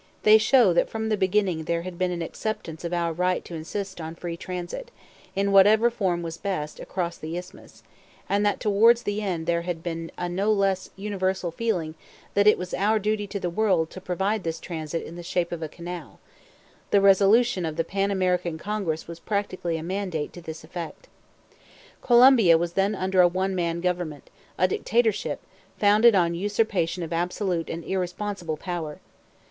They 0.23 0.39
show 0.39 0.73
that 0.73 0.89
from 0.89 1.09
the 1.09 1.15
beginning 1.15 1.65
there 1.65 1.83
had 1.83 1.99
been 1.99 2.23
acceptance 2.23 2.83
of 2.83 2.91
our 2.91 3.13
right 3.13 3.45
to 3.45 3.53
insist 3.53 4.01
on 4.01 4.15
free 4.15 4.35
transit, 4.35 4.89
in 5.35 5.51
whatever 5.51 5.91
form 5.91 6.23
was 6.23 6.37
best, 6.37 6.79
across 6.79 7.19
the 7.19 7.37
Isthmus; 7.37 7.83
and 8.27 8.43
that 8.43 8.59
towards 8.59 9.03
the 9.03 9.21
end 9.21 9.45
there 9.45 9.61
had 9.61 9.83
been 9.83 10.11
a 10.17 10.27
no 10.27 10.51
less 10.51 10.89
universal 10.95 11.51
feeling 11.51 11.93
that 12.33 12.47
it 12.47 12.57
was 12.57 12.73
our 12.73 12.97
duty 12.97 13.27
to 13.27 13.39
the 13.39 13.51
world 13.51 13.91
to 13.91 14.01
provide 14.01 14.43
this 14.43 14.59
transit 14.59 15.03
in 15.03 15.17
the 15.17 15.21
shape 15.21 15.51
of 15.51 15.61
a 15.61 15.69
canal 15.69 16.19
the 16.89 16.99
resolution 16.99 17.63
of 17.63 17.75
the 17.75 17.83
Pan 17.83 18.09
American 18.09 18.57
Congress 18.57 19.07
was 19.07 19.19
practically 19.19 19.77
a 19.77 19.83
mandate 19.83 20.33
to 20.33 20.41
this 20.41 20.63
effect. 20.63 21.09
Colombia 22.01 22.57
was 22.57 22.73
then 22.73 22.95
under 22.95 23.21
a 23.21 23.27
one 23.27 23.53
man 23.53 23.81
government, 23.81 24.31
a 24.57 24.67
dictatorship, 24.67 25.41
founded 25.77 26.15
on 26.15 26.33
usurpation 26.33 27.03
of 27.03 27.13
absolute 27.13 27.69
and 27.69 27.83
irresponsible 27.83 28.57
power. 28.57 28.99